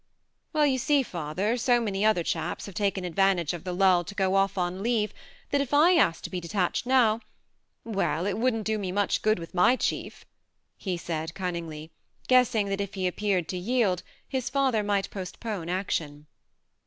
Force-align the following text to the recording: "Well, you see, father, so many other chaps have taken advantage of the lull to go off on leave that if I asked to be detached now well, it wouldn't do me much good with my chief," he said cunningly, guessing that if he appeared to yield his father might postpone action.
"Well, 0.53 0.65
you 0.65 0.79
see, 0.79 1.03
father, 1.03 1.57
so 1.57 1.79
many 1.79 2.03
other 2.03 2.23
chaps 2.23 2.65
have 2.65 2.73
taken 2.73 3.05
advantage 3.05 3.53
of 3.53 3.63
the 3.63 3.71
lull 3.71 4.03
to 4.05 4.15
go 4.15 4.33
off 4.33 4.57
on 4.57 4.81
leave 4.81 5.13
that 5.51 5.61
if 5.61 5.75
I 5.75 5.93
asked 5.93 6.23
to 6.23 6.31
be 6.31 6.41
detached 6.41 6.87
now 6.87 7.19
well, 7.83 8.25
it 8.25 8.39
wouldn't 8.39 8.63
do 8.65 8.79
me 8.79 8.91
much 8.91 9.21
good 9.21 9.37
with 9.37 9.53
my 9.53 9.75
chief," 9.75 10.25
he 10.75 10.97
said 10.97 11.35
cunningly, 11.35 11.91
guessing 12.27 12.67
that 12.69 12.81
if 12.81 12.95
he 12.95 13.05
appeared 13.05 13.47
to 13.49 13.57
yield 13.57 14.01
his 14.27 14.49
father 14.49 14.81
might 14.81 15.07
postpone 15.11 15.69
action. 15.69 16.25